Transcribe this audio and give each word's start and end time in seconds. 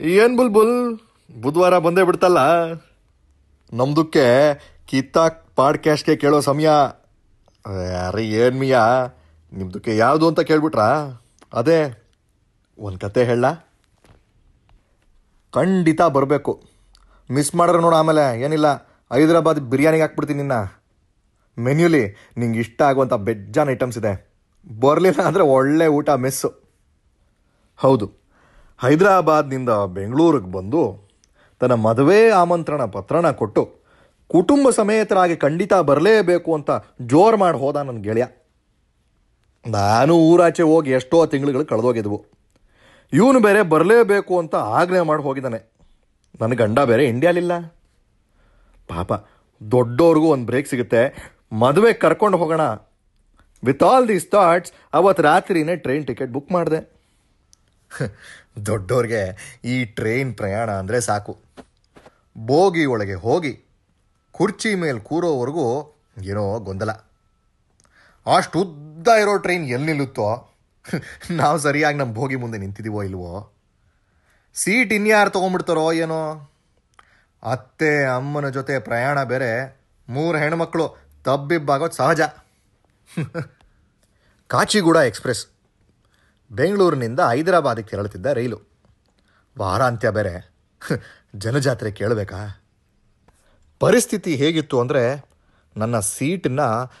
ಏನ್ 0.00 0.36
ಬುಲ್ 0.36 0.98
ಬುಧವಾರ 1.42 1.78
ಬಂದೇ 1.78 2.02
ಬಿಡ್ತಲ್ಲ. 2.02 2.38
ನಮ್ದುಕ್ಕೆ 3.72 4.54
ಕಿತ್ತಾಕ್ 4.86 5.56
ಪಾಡ್ಕ್ಯಾಸ್ಟ್ಗೆ 5.56 6.16
ಕೇಳೋ 6.16 6.40
ಸಮಯ. 6.40 6.68
ಅರೆ 8.08 8.28
ಏನ್ 8.28 8.58
ಮಿಯಾ? 8.58 9.00
ನಿಮ್ದುಕ್ಕೆ 9.52 9.96
ಯಾವುದು 9.96 10.28
ಅಂತ 10.28 10.40
ಕೇಳ್ಬಿಟ್ರಾ? 10.40 11.20
ಅದೇ, 11.52 12.04
ಒಂದು 12.78 12.98
ಕತೆ 12.98 13.24
ಹೇಳ. 13.24 13.50
ಖಂಡಿತ 15.52 16.02
ಬರಬೇಕು. 16.02 16.62
ಮಿಸ್ 17.30 17.54
ಮಾಡ್ರೆ 17.54 17.78
ನೋಡು 17.78 17.96
ಆಮೇಲೆ, 17.96 18.40
ಏನಿಲ್ಲ. 18.40 18.66
ಹೈದ್ರಾಬಾದ್ 19.12 19.60
ಬಿರಿಯಾನಿಗೆ 19.60 20.02
ಹಾಕ್ಬಿಡ್ತೀನಿ 20.02 20.42
ನಿನ್ನ. 20.42 20.82
ಮೆನ್ಯೂಲಿ 21.58 22.08
ನಿಂಗೆ 22.36 22.58
ಇಷ್ಟ 22.58 22.82
ಆಗುವಂಥ 22.82 23.12
ಬೆಜ್ಜಾನ್ 23.12 23.70
ಐಟಮ್ಸ್ 23.70 23.98
ಇದೆ. 23.98 24.32
ಬರಲಿಲ್ಲ 24.80 25.22
ಅಂದರೆ 25.22 25.42
ಒಳ್ಳೆ 25.42 25.86
ಊಟ, 25.86 26.10
ಮಿಸ್ಸು. 26.10 26.54
ಹೌದು. 27.76 28.17
ಹೈದರಾಬಾದ್ನಿಂದ 28.78 29.70
ಬೆಂಗಳೂರಿಗೆ 29.70 30.52
ಬಂದು 30.52 31.10
ತನ್ನ 31.60 31.72
ಮದುವೆ 31.72 32.30
ಆಮಂತ್ರಣ 32.30 32.84
ಪತ್ರನ 32.84 33.30
ಕೊಟ್ಟು 33.30 33.78
ಕುಟುಂಬ 34.28 34.70
ಸಮೇತರಾಗಿ 34.70 35.36
ಖಂಡಿತ 35.36 35.74
ಬರಲೇಬೇಕು 35.74 36.54
ಅಂತ 36.54 36.70
ಜೋರು 37.02 37.36
ಮಾಡಿ 37.36 37.58
ಹೋದ 37.58 37.76
ನನ್ನ 37.76 37.98
ಗೆಳೆಯ. 37.98 38.24
ನಾನು 39.66 40.14
ಊರಾಚೆ 40.14 40.62
ಹೋಗಿ 40.62 40.90
ಎಷ್ಟೋ 40.90 41.26
ತಿಂಗಳುಗಳು 41.26 41.64
ಕಳೆದೋಗಿದ್ವು. 41.66 42.24
ಇವನು 43.12 43.40
ಬೇರೆ 43.40 43.62
ಬರಲೇಬೇಕು 43.62 44.38
ಅಂತ 44.38 44.54
ಆಗ್ನೇ 44.54 45.00
ಮಾಡಿ 45.00 45.22
ಹೋಗಿದ್ದಾನೆ. 45.22 45.72
ನನ್ನ 46.40 46.54
ಗಂಡ 46.54 46.80
ಬೇರೆ 46.80 47.04
ಇಂಡಿಯಾಲಿಲ್ಲ. 47.04 47.52
ಪಾಪ 48.88 49.12
ದೊಡ್ಡವ್ರಿಗೂ 49.70 50.26
ಒಂದು 50.26 50.46
ಬ್ರೇಕ್ 50.46 50.68
ಸಿಗುತ್ತೆ. 50.68 51.32
ಮದುವೆ 51.52 51.92
ಕರ್ಕೊಂಡು 51.92 52.38
ಹೋಗೋಣ. 52.38 52.60
ವಿತ್ 53.64 53.82
ಆಲ್ 53.82 54.08
ದೀಸ್ 54.08 54.30
ಥಾಟ್ಸ್ 54.30 54.72
ಅವತ್ತು 54.94 55.22
ರಾತ್ರಿನೇ 55.22 55.76
ಟ್ರೈನ್ 55.76 56.06
ಟಿಕೆಟ್ 56.06 56.30
ಬುಕ್ 56.30 56.52
ಮಾಡಿದೆ. 56.52 56.97
ದೊಡ್ಡವ್ರಿಗೆ 58.66 59.36
ಈ 59.64 59.84
ಟ್ರೈನ್ 59.84 60.36
ಪ್ರಯಾಣ 60.36 60.70
ಅಂದರೆ 60.70 61.00
ಸಾಕು. 61.00 61.38
ಬೋಗಿ 62.38 62.84
ಒಳಗೆ 62.84 63.14
ಹೋಗಿ 63.14 63.64
ಕುರ್ಚಿ 64.32 64.74
ಮೇಲೆ 64.74 65.00
ಕೂರೋವರೆಗೂ 65.00 65.96
ಏನೋ 66.22 66.58
ಗೊಂದಲ. 66.58 66.90
ಅಷ್ಟು 68.36 68.60
ಉದ್ದ 68.60 69.08
ಇರೋ 69.08 69.36
ಟ್ರೈನ್ 69.36 69.64
ಎಲ್ಲಿ 69.64 69.86
ನಿಲ್ಲುತ್ತೋ? 69.86 70.56
ನಾವು 71.30 71.58
ಸರಿಯಾಗಿ 71.58 71.98
ನಮ್ಮ 71.98 72.14
ಬೋಗಿ 72.14 72.36
ಮುಂದೆ 72.36 72.58
ನಿಂತಿದ್ದೀವೋ 72.58 73.02
ಇಲ್ವೋ? 73.02 73.52
ಸೀಟ್ 74.54 74.92
ಇನ್ಯಾರು 74.92 75.30
ತೊಗೊಂಡ್ಬಿಡ್ತಾರೋ 75.30 75.92
ಏನೋ? 75.92 76.50
ಅತ್ತೆ, 77.42 78.04
ಅಮ್ಮನ 78.04 78.48
ಜೊತೆ 78.48 78.78
ಪ್ರಯಾಣ 78.78 79.22
ಬೇರೆ. 79.22 79.78
ಮೂರು 80.08 80.38
ಹೆಣ್ಮಕ್ಳು 80.38 80.96
ತಬ್ಬಿಬ್ಬಾಗೋದು 81.24 81.92
ಸಹಜ. 81.92 82.20
ಕಾಚಿಗೂಡ 84.46 84.96
ಎಕ್ಸ್ಪ್ರೆಸ್. 84.96 85.46
ಬೆಂಗಳೂರಿನಿಂದ 86.50 87.20
ಹೈದರಾಬಾದಿಗೆ 87.20 87.88
ತೆರಳುತ್ತಿದ್ದ 87.88 88.26
ರೈಲು. 88.26 88.58
ವಾರಾಂತ್ಯ 89.58 90.10
ಬೇರೆ. 90.10 90.52
ಜನಜಾತ್ರೆ 91.34 91.90
ಕೇಳಬೇಕಾ? 91.90 92.64
ಪರಿಸ್ಥಿತಿ 93.80 94.36
ಹೇಗಿತ್ತು 94.36 94.80
ಅಂದರೆ 94.80 95.30
ನನ್ನ 95.76 95.98
ಸೀಟನ್ನು 95.98 96.92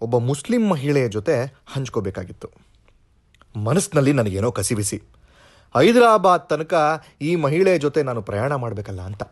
ಒಬ್ಬ 0.00 0.18
ಮುಸ್ಲಿಂ 0.18 0.68
ಮಹಿಳೆಯ 0.68 1.08
ಜೊತೆ 1.08 1.62
ಹಂಚ್ಕೋಬೇಕಾಗಿತ್ತು. 1.66 2.48
ಮನಸ್ಸಿನಲ್ಲಿ 3.56 4.12
ನನಗೇನೋ 4.12 4.52
ಕಸಿಬಿಸಿ 4.52 5.02
ಹೈದರಾಬಾದ್ 5.76 6.48
ತನಕ 6.48 6.74
ಈ 7.20 7.36
ಮಹಿಳೆಯ 7.36 7.78
ಜೊತೆ 7.78 8.02
ನಾನು 8.02 8.22
ಪ್ರಯಾಣ 8.22 8.54
ಮಾಡಬೇಕಲ್ಲ 8.54 9.00
ಅಂತ. 9.00 9.22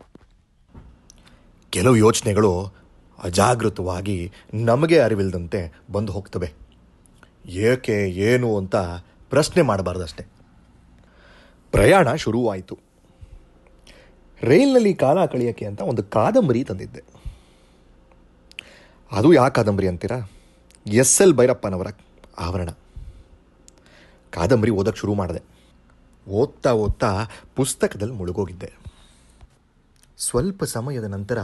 ಕೆಲವು 1.69 1.95
ಯೋಚನೆಗಳು 1.95 2.73
ಅಜಾಗೃತವಾಗಿ 3.23 4.31
ನಮಗೆ 4.53 4.99
ಅರಿವಿಲ್ಲದಂತೆ 4.99 5.73
ಬಂದು 5.91 6.11
ಹೋಗ್ತವೆ. 6.11 6.53
ಏಕೆ, 7.45 8.09
ಏನು 8.09 8.57
ಅಂತ 8.57 8.75
ಪ್ರಶ್ನೆ 9.29 9.63
ಮಾಡಬಾರ್ದಷ್ಟೆ. 9.63 10.25
ಪ್ರಯಾಣ 11.71 12.15
ಶುರುವಾಯಿತು. 12.15 12.79
ರೈಲ್ನಲ್ಲಿ 14.41 14.93
ಕಾಲ 14.93 15.25
ಕಳೆಯೋಕ್ಕೆ 15.25 15.65
ಅಂತ 15.65 15.81
ಒಂದು 15.81 16.03
ಕಾದಂಬರಿ 16.03 16.63
ತಂದಿದ್ದೆ. 16.63 17.03
ಅದು 19.11 19.33
ಯಾವ 19.33 19.49
ಕಾದಂಬರಿ 19.49 19.87
ಅಂತೀರಾ? 19.87 20.31
ಎಸ್ 20.87 21.21
ಎಲ್ 21.21 21.33
ಭೈರಪ್ಪನವರ 21.33 21.87
ಆವರಣ. 22.39 22.69
ಕಾದಂಬರಿ 24.31 24.71
ಓದಕ್ಕೆ 24.71 24.99
ಶುರು 24.99 25.13
ಮಾಡಿದೆ. 25.13 25.41
ಓದ್ತಾ 26.29 26.71
ಓದ್ತಾ 26.71 27.25
ಪುಸ್ತಕದಲ್ಲಿ 27.55 28.13
ಮುಳುಗೋಗಿದ್ದೆ. 28.13 28.73
ಸ್ವಲ್ಪ 30.17 30.63
ಸಮಯದ 30.63 31.03
ನಂತರ 31.03 31.37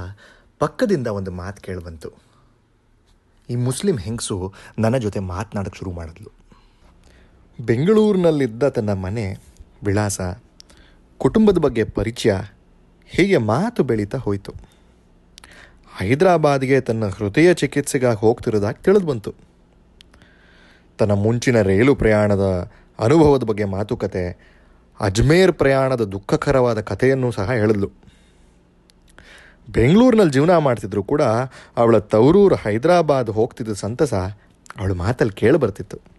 ಪಕ್ಕದಿಂದ 0.60 1.08
ಒಂದು 1.08 1.32
ಮಾತು 1.32 1.62
ಕೇಳಿಬಂತು 1.62 2.10
ಈ 3.50 3.56
ಮುಸ್ಲಿಂ 3.56 3.98
ಹೆಂಗಸು 3.98 4.54
ನನ್ನ 4.80 4.98
ಜೊತೆ 4.98 5.20
ಮಾತನಾಡೋಕ್ಕೆ 5.20 5.80
ಶುರು 5.80 5.92
ಮಾಡಿದ್ಲು. 5.92 6.45
ಬೆಂಗಳೂರಿನಲ್ಲಿದ್ದ 7.60 8.68
ತನ್ನ 8.68 8.94
ಮನೆ 8.94 9.38
ವಿಳಾಸ 9.84 10.22
ಕುಟುಂಬದ 11.18 11.58
ಬಗ್ಗೆ 11.58 11.84
ಪರಿಚಯ 11.84 12.36
ಹೀಗೆ 13.08 13.38
ಮಾತು 13.38 13.84
ಬೆಳೀತಾ 13.84 14.18
ಹೋಯಿತು. 14.18 14.54
ಹೈದರಾಬಾದ್ಗೆ 15.98 16.82
ತನ್ನ 16.82 17.08
ಹೃದಯ 17.08 17.54
ಚಿಕಿತ್ಸೆಗಾಗಿ 17.54 18.18
ಹೋಗ್ತಿರೋದಾಗಿ 18.18 18.84
ತಿಳಿದು 18.84 19.06
ಬಂತು. 19.06 19.34
ತನ್ನ 20.98 21.12
ಮುಂಚಿನ 21.12 21.62
ರೈಲು 21.62 21.96
ಪ್ರಯಾಣದ 21.96 22.72
ಅನುಭವದ 23.00 23.44
ಬಗ್ಗೆ 23.44 23.66
ಮಾತುಕತೆ, 23.66 24.56
ಅಜ್ಮೇರ್ 25.00 25.54
ಪ್ರಯಾಣದ 25.54 26.02
ದುಃಖಕರವಾದ 26.02 26.82
ಕಥೆಯನ್ನು 26.82 27.32
ಸಹ 27.32 27.52
ಹೇಳಿದ್ಲು. 27.52 27.92
ಬೆಂಗಳೂರಿನಲ್ಲಿ 29.70 30.34
ಜೀವನ 30.34 30.58
ಮಾಡ್ತಿದ್ರು 30.58 31.04
ಕೂಡ 31.04 31.22
ಅವಳ 31.78 31.98
ತವರೂರು 31.98 32.56
ಹೈದರಾಬಾದ್ 32.56 33.30
ಹೋಗ್ತಿದ್ದ 33.30 33.72
ಸಂತಸ 33.72 34.14
ಅವಳ 34.78 34.92
ಮಾತಲ್ಲಿ 34.92 35.34
ಕೇಳಿ 35.34 35.58
ಬರ್ತಿತ್ತು 35.58 36.15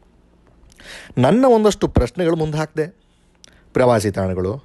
ನನ್ನ 1.18 1.44
ಒಂದಷ್ಟು 1.48 1.88
ಪ್ರಶ್ನೆಗಳು 1.88 2.36
ಮುಂದೆ 2.36 2.58
ಹಾಕಿದೆ 2.58 2.94
ಪ್ರವಾಸಿ 3.72 4.10
ತಾಣಗಳು. 4.10 4.64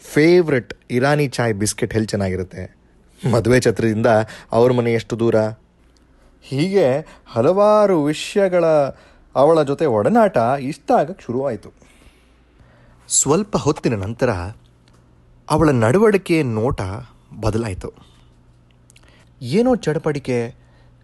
ಫೇವ್ರೆಟ್ 0.00 0.74
ಇರಾನಿ 0.90 1.28
ಚಾಯ್ 1.28 1.54
ಬಿಸ್ಕೆಟ್ 1.54 1.92
ಹೆಲ್ 1.92 2.08
ಚೆನ್ನಾಗಿರುತ್ತೆ? 2.08 2.78
ಮದುವೆ 3.30 3.60
ಛತ್ರದಿಂದ 3.60 4.06
ಅವ್ರ 4.52 4.72
ಮನೆ 4.72 4.92
ಎಷ್ಟು 4.92 5.18
ದೂರ? 5.18 5.34
ಹೀಗೆ 6.42 7.06
ಹಲವಾರು 7.26 8.04
ವಿಷಯಗಳ 8.04 8.64
ಅವಳ 9.34 9.62
ಜೊತೆ 9.62 9.86
ಒಡನಾಟ 9.86 10.38
ಇಷ್ಟ 10.60 10.92
ಆಗಕ್ಕೆ 10.98 11.24
ಶುರುವಾಯಿತು. 11.24 11.72
ಸ್ವಲ್ಪ 13.08 13.56
ಹೊತ್ತಿನ 13.56 13.94
ನಂತರ 13.94 14.30
ಅವಳ 15.50 15.70
ನಡವಳಿಕೆ 15.70 16.42
ನೋಟ 16.42 16.80
ಬದಲಾಯಿತು. 17.40 17.92
ಏನೋ 19.42 19.74
ಚಡಪಡಿಕೆ 19.74 20.54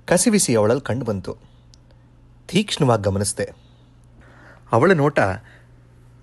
ಕಸಿವಿಸಿ 0.06 0.54
ಅವಳಲ್ಲಿ 0.54 0.82
ಕಂಡು 0.82 1.04
ಬಂತು. 1.04 1.37
ತೀಕ್ಷ್ಣವಾಗಿ 2.48 3.03
ಗಮನಿಸಿದೆ. 3.03 3.63
ಅವಳ 4.74 4.92
ನೋಟ 4.92 5.18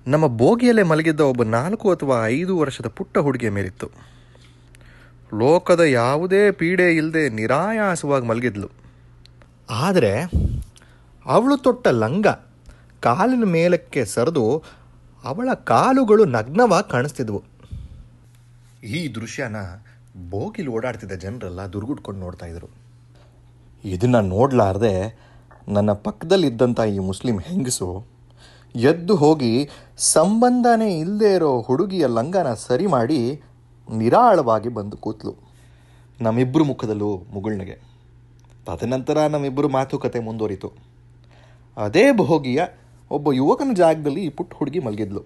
ನಮ್ಮ 0.08 0.28
ಬೋಗಿಯಲ್ಲೇ 0.28 0.84
ಮಲಗಿದ್ದ 0.84 1.20
ಒಬ್ಬ 1.20 1.44
ನಾಲ್ಕು 1.44 1.92
ಅಥವಾ 1.92 2.28
ಐದು 2.28 2.58
ವರ್ಷದ 2.58 2.88
ಪುಟ್ಟ 2.88 3.18
ಹುಡುಗಿಯ 3.18 3.50
ಮೇಲಿತ್ತು. 3.50 3.88
ಲೋಕದ 5.38 5.80
ಯಾವುದೇ 5.80 6.52
ಪೀಡೆ 6.52 6.96
ಇಲ್ಲದೆ 6.96 7.30
ನಿರಾಯಾಸವಾಗಿ 7.30 8.26
ಮಲಗಿದ್ಲು. 8.26 8.70
ಆದರೆ 9.70 10.14
ಅವಳು 11.26 11.58
ತೊಟ್ಟ 11.58 11.88
ಲಂಗ 11.88 12.28
ಕಾಲಿನ 13.00 13.44
ಮೇಲಕ್ಕೆ 13.44 14.06
ಸರಿದು 14.06 14.64
ಅವಳ 15.24 15.50
ಕಾಲುಗಳು 15.54 16.26
ನಗ್ನವಾಗಿ 16.26 16.92
ಕಾಣಿಸ್ತಿದ್ವು. 16.92 17.44
ಈ 18.84 19.08
ದೃಶ್ಯನ 19.16 19.56
ಬೋಗಿಲು 20.30 20.72
ಓಡಾಡ್ತಿದ್ದ 20.72 21.14
ಜನರೆಲ್ಲ 21.14 21.62
ದುರ್ಗುಟ್ಕೊಂಡು 21.62 22.20
ನೋಡ್ತಾ 22.20 22.46
ಇದ್ರು. 22.46 22.70
ಇದನ್ನು 23.84 24.22
ನೋಡಲಾರ್ದೆ 24.22 24.96
ನನ್ನ 25.70 25.92
ಪಕ್ಕದಲ್ಲಿದ್ದಂಥ 25.92 26.80
ಈ 26.80 27.00
ಮುಸ್ಲಿಂ 27.00 27.38
ಹೆಂಗಸು 27.40 28.11
ಎದ್ದು 28.76 29.16
ಹೋಗಿ 29.16 29.70
ಸಂಬಂಧನೇ 29.98 31.00
ಇಲ್ಲದೆ 31.00 31.34
ಇರೋ 31.34 31.62
ಹುಡುಗಿಯ 31.62 32.08
ಲಂಗನ 32.08 32.54
ಸರಿ 32.54 32.88
ಮಾಡಿ 32.88 33.42
ನಿರಾಳವಾಗಿ 33.92 34.70
ಬಂದು 34.70 34.98
ಕೂತ್ಲು. 34.98 35.36
ನಮ್ಮಿಬ್ಬರು 36.22 36.64
ಮುಖದಲ್ಲೂ 36.64 37.18
ಮುಗುಳ್ನಗೆ. 37.34 37.82
ತದನಂತರ 38.66 39.18
ನಮ್ಮಿಬ್ಬರು 39.18 39.70
ಮಾತುಕತೆ 39.70 40.20
ಮುಂದುವರಿತು. 40.20 40.72
ಅದೇ 41.78 42.12
ಭೋಗಿಯ 42.12 42.64
ಒಬ್ಬ 43.12 43.34
ಯುವಕನ 43.34 43.74
ಜಾಗದಲ್ಲಿ 43.74 44.26
ಈ 44.26 44.30
ಪುಟ್ಟ 44.30 44.54
ಹುಡುಗಿ 44.54 44.80
ಮಲಗಿದ್ಲು. 44.80 45.24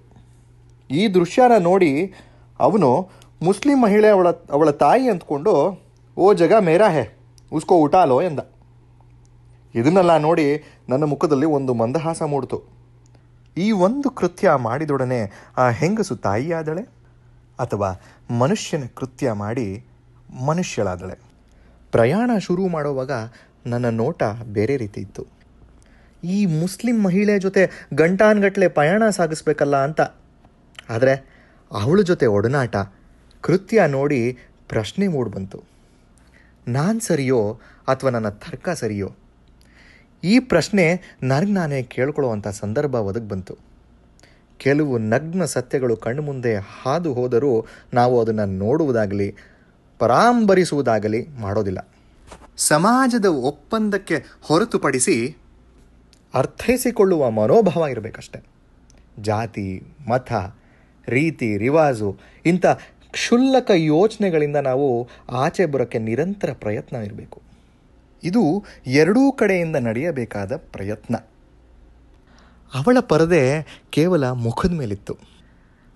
ಈ 0.92 1.08
ದೃಶ್ಯನ 1.08 1.52
ನೋಡಿ 1.60 2.14
ಅವನು 2.60 3.10
ಮುಸ್ಲಿಂ 3.42 3.82
ಮಹಿಳೆ 3.82 4.08
ಅವಳ 4.08 4.32
ಅವಳ 4.32 4.72
ತಾಯಿ 4.72 5.10
ಅಂದ್ಕೊಂಡು, 5.10 5.84
ಓ 6.18 6.34
ಜಗ 6.34 6.54
ಮೇರಾ 6.54 6.90
ಹೇ, 6.90 7.18
ಉಸ್ಕೋ 7.54 7.76
ಊಟಾಲೋ 7.76 8.22
ಎಂದ. 8.22 8.40
ಇದನ್ನೆಲ್ಲ 9.76 10.18
ನೋಡಿ 10.18 10.64
ನನ್ನ 10.90 11.04
ಮುಖದಲ್ಲಿ 11.04 11.46
ಒಂದು 11.46 11.74
ಮಂದಹಾಸ 11.74 12.24
ಮೂಡಿತು. 12.24 12.75
ಈ 13.58 13.72
ಒಂದು 13.72 14.10
ಕೃತ್ಯ 14.10 14.52
ಮಾಡಿದೊಡನೆ 14.56 15.32
ಆ 15.58 15.70
ಹೆಂಗಸು 15.70 16.16
ತಾಯಿಯಾದಳೆ 16.16 16.82
ಅಥವಾ 17.60 18.02
ಮನುಷ್ಯನ 18.32 18.84
ಕೃತ್ಯ 18.96 19.32
ಮಾಡಿ 19.32 19.86
ಮನುಷ್ಯಳಾದಳೆ? 20.46 21.20
ಪ್ರಯಾಣ 21.92 22.32
ಶುರು 22.38 22.68
ಮಾಡುವಾಗ 22.68 23.12
ನನ್ನ 23.66 23.90
ನೋಟ 23.90 24.24
ಬೇರೆ 24.44 24.78
ರೀತಿ 24.78 25.02
ಇತ್ತು. 25.02 25.26
ಈ 26.24 26.46
ಮುಸ್ಲಿಂ 26.46 27.04
ಮಹಿಳೆ 27.04 27.40
ಜೊತೆ 27.40 27.88
ಗಂಟಾನ್ಗಟ್ಲೆ 27.94 28.68
ಪ್ರಯಾಣ 28.68 29.10
ಸಾಗಿಸ್ಬೇಕಲ್ಲ 29.10 29.84
ಅಂತ. 29.84 30.02
ಆದರೆ 30.90 31.14
ಅವಳ 31.72 32.02
ಜೊತೆ 32.02 32.26
ಒಡನಾಟ, 32.26 32.76
ಕೃತ್ಯ 33.42 33.88
ನೋಡಿ 33.88 34.38
ಪ್ರಶ್ನೆ 34.70 35.08
ಮೂಡ್ಬಂತು 35.08 35.64
ನಾನು 36.68 37.00
ಸರಿಯೋ 37.00 37.60
ಅಥವಾ 37.88 38.10
ನನ್ನ 38.10 38.30
ತರ್ಕ 38.30 38.70
ಸರಿಯೋ? 38.70 39.12
ಈ 40.26 40.40
ಪ್ರಶ್ನೆ 40.40 41.02
ನನಗೆ 41.24 41.52
ನಾನೇ 41.52 41.84
ಕೇಳ್ಕೊಳ್ಳುವಂಥ 41.84 42.48
ಸಂದರ್ಭ 42.48 42.96
ಒದಗಿ 42.96 43.28
ಬಂತು. 43.28 43.58
ಕೆಲವು 44.58 44.98
ನಗ್ನ 44.98 45.46
ಸತ್ಯಗಳು 45.46 45.98
ಕಣ್ಮುಂದೆ 45.98 46.56
ಹಾದು 46.56 47.14
ಹೋದರೂ 47.14 47.66
ನಾವು 47.94 48.22
ಅದನ್ನು 48.22 48.46
ನೋಡುವುದಾಗಲಿ, 48.46 49.36
ಪರಾಂಬರಿಸುವುದಾಗಲಿ 50.00 51.28
ಮಾಡೋದಿಲ್ಲ. 51.28 51.88
ಸಮಾಜದ 52.58 53.26
ಒಪ್ಪಂದಕ್ಕೆ 53.26 54.24
ಹೊರತುಪಡಿಸಿ 54.42 55.38
ಅರ್ಥೈಸಿಕೊಳ್ಳುವ 56.34 57.30
ಮನೋಭಾವ 57.30 57.88
ಇರಬೇಕಷ್ಟೆ. 57.88 58.40
ಜಾತಿ, 59.22 59.84
ಮತ, 60.08 60.34
ರೀತಿ, 61.08 61.58
ರಿವಾಜು, 61.58 62.18
ಇಂಥ 62.46 62.66
ಕ್ಷುಲ್ಲಕ 63.12 63.72
ಯೋಚನೆಗಳಿಂದ 63.76 64.56
ನಾವು 64.56 65.10
ಆಚೆ 65.32 65.66
ಬರೋಕ್ಕೆ 65.66 66.00
ನಿರಂತರ 66.00 66.50
ಪ್ರಯತ್ನ 66.54 66.96
ಇರಬೇಕು. 66.96 67.45
ಇದು 68.26 68.66
ಎರಡೂ 68.88 69.32
ಕಡೆಯಿಂದ 69.32 69.76
ನಡೆಯಬೇಕಾದ 69.76 70.56
ಪ್ರಯತ್ನ. 70.56 71.16
ಅವಳ 72.74 72.98
ಪರದೆ 73.00 73.44
ಕೇವಲ 73.90 74.30
ಮುಖದ 74.30 74.72
ಮೇಲಿತ್ತು. 74.72 75.18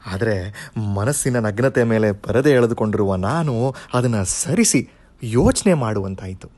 ಆದರೆ 0.06 0.70
ಮನಸ್ಸಿನ 0.96 1.40
ನಗ್ನತೆ 1.40 1.84
ಮೇಲೆ 1.84 2.12
ಪರದೆ 2.12 2.52
ಎಳೆದುಕೊಂಡಿರುವ 2.52 3.16
ನಾನು 3.16 3.76
ಅದನ್ನು 3.94 4.26
ಸರಿಸಿ 4.26 4.90
ಯೋಚನೆ 5.24 5.74
ಮಾಡುವಂತಾಯಿತು. 5.74 6.50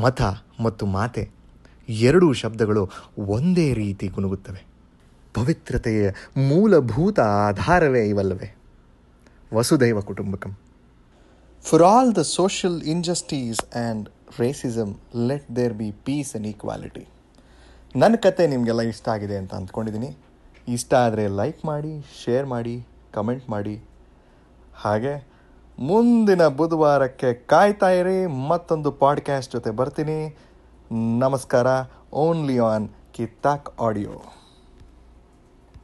ಮತ 0.00 0.22
ಮತ್ತು 0.60 0.86
ಮಾತೆ 0.86 1.30
ಎರಡೂ 1.88 2.32
ಶಬ್ದಗಳು 2.32 2.90
ಒಂದೇ 3.18 3.74
ರೀತಿ 3.74 4.08
ಗುನುಗುತ್ತವೆ 4.08 4.64
ಪವಿತ್ರತೆಯ 5.34 6.10
ಮೂಲಭೂತ 6.36 7.20
ಆಧಾರವೇ 7.20 8.08
ಇವಲ್ಲವೇ? 8.08 8.56
ವಸುದೈವ 9.54 10.00
ಕುಟುಂಬಕಂ. 10.00 10.56
For 11.64 11.82
all 11.82 12.16
the 12.16 12.40
social 12.40 12.88
injustice 12.92 13.60
and 13.60 14.08
racism 14.38 14.94
let 15.26 15.56
there 15.56 15.74
be 15.74 15.90
peace 15.90 16.36
and 16.36 16.46
equality. 16.46 17.06
ನನ್ನ 17.96 18.14
ಕತೆ 18.14 18.46
ನಿಮಗೆಲ್ಲ 18.46 18.80
ಇಷ್ಟ 18.80 19.08
ಆಗಿದೆ 19.08 19.36
ಅಂತ 19.36 19.54
ಅಂದ್ಕೊಂಡಿದ್ದೀನಿ. 19.54 20.16
ಇಷ್ಟ 20.68 20.94
ಆದರೆ 20.94 21.28
ಲೈಕ್ 21.28 21.64
ಮಾಡಿ 21.64 22.06
ಶೇರ್ 22.24 22.46
ಮಾಡಿ 22.46 22.86
ಕಮೆಂಟ್ 23.12 23.50
ಮಾಡಿ. 23.50 23.84
ಹಾಗೆ 24.74 25.28
ಮುಂದಿನ 25.78 26.46
ಬುಧವಾರಕ್ಕೆ 26.46 27.34
ಕಾಯ್ತಾ 27.34 27.90
ಇರಿ. 27.90 28.26
ಮತ್ತೊಂದು 28.26 28.92
ಪಾಡ್ಕ್ಯಾಸ್ಟ್ 28.92 29.52
ಜೊತೆ 29.52 29.70
ಬರ್ತೀನಿ. 29.70 30.36
ನಮಸ್ಕಾರ. 31.18 31.66
ಓನ್ಲಿ 32.12 32.58
ಆನ್ 32.58 32.88
ಕಿತ್ತಾಕ್ 33.12 33.82
ಆಡಿಯೋ 33.82 34.22